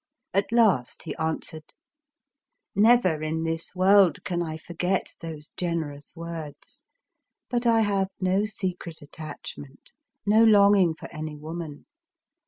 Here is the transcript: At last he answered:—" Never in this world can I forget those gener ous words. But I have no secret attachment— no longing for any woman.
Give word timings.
At 0.33 0.51
last 0.51 1.03
he 1.03 1.15
answered:—" 1.17 1.75
Never 2.75 3.21
in 3.21 3.43
this 3.43 3.75
world 3.75 4.23
can 4.23 4.41
I 4.41 4.57
forget 4.57 5.13
those 5.21 5.51
gener 5.55 5.95
ous 5.95 6.15
words. 6.15 6.83
But 7.51 7.67
I 7.67 7.81
have 7.81 8.07
no 8.19 8.45
secret 8.45 9.03
attachment— 9.03 9.91
no 10.25 10.43
longing 10.43 10.95
for 10.95 11.07
any 11.13 11.35
woman. 11.37 11.85